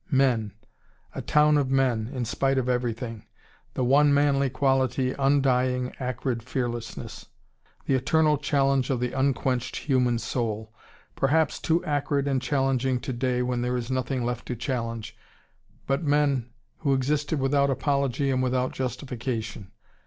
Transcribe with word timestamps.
Men! 0.09 0.53
A 1.13 1.21
town 1.21 1.59
of 1.59 1.69
men, 1.69 2.09
in 2.11 2.25
spite 2.25 2.57
of 2.57 2.67
everything. 2.67 3.27
The 3.75 3.83
one 3.83 4.11
manly 4.11 4.49
quality, 4.49 5.13
undying, 5.19 5.93
acrid 5.99 6.41
fearlessness. 6.41 7.27
The 7.85 7.93
eternal 7.93 8.39
challenge 8.39 8.89
of 8.89 8.99
the 8.99 9.13
un 9.13 9.35
quenched 9.35 9.75
human 9.75 10.17
soul. 10.17 10.73
Perhaps 11.15 11.59
too 11.59 11.85
acrid 11.85 12.27
and 12.27 12.41
challenging 12.41 12.99
today, 12.99 13.43
when 13.43 13.61
there 13.61 13.77
is 13.77 13.91
nothing 13.91 14.25
left 14.25 14.47
to 14.47 14.55
challenge. 14.55 15.15
But 15.85 16.01
men 16.03 16.49
who 16.79 16.95
existed 16.95 17.39
without 17.39 17.69
apology 17.69 18.31
and 18.31 18.41
without 18.41 18.71
justification. 18.71 19.71